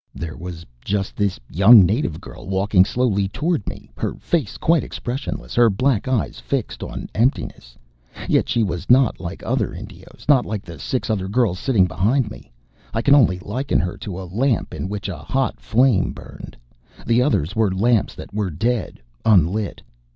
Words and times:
There 0.15 0.35
was 0.35 0.65
just 0.83 1.15
this 1.15 1.39
young 1.47 1.85
native 1.85 2.19
girl 2.19 2.47
walking 2.47 2.85
slowly 2.85 3.27
toward 3.27 3.67
me, 3.69 3.91
her 3.95 4.15
face 4.15 4.57
quite 4.57 4.83
expressionless, 4.83 5.53
her 5.53 5.69
black 5.69 6.07
eyes 6.07 6.39
fixed 6.39 6.81
on 6.81 7.07
emptiness. 7.13 7.77
Yet 8.27 8.49
she 8.49 8.63
was 8.63 8.89
not 8.89 9.19
like 9.19 9.43
other 9.45 9.75
Indios, 9.75 10.25
not 10.27 10.43
like 10.43 10.65
the 10.65 10.79
six 10.79 11.11
other 11.11 11.27
girls 11.27 11.59
sitting 11.59 11.85
behind 11.85 12.31
me. 12.31 12.51
I 12.95 13.03
can 13.03 13.13
only 13.13 13.37
liken 13.41 13.79
her 13.79 13.95
to 13.97 14.19
a 14.19 14.25
lamp 14.25 14.73
in 14.73 14.89
which 14.89 15.07
a 15.07 15.17
hot 15.17 15.59
flame 15.59 16.13
burned. 16.13 16.57
The 17.05 17.21
others 17.21 17.55
were 17.55 17.69
lamps 17.69 18.15
that 18.15 18.33
were 18.33 18.49
dead, 18.49 19.01
unlit. 19.23 19.83